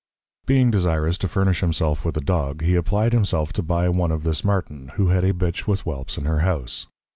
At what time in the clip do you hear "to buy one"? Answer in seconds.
3.53-4.09